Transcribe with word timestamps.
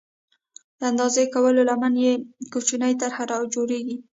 د 0.79 0.81
اندازه 0.91 1.21
کولو 1.33 1.61
لمنه 1.69 1.99
یې 2.05 2.13
کوچنۍ 2.53 2.93
طرحه 3.01 3.25
او 3.37 3.43
جوړېږي. 3.53 3.97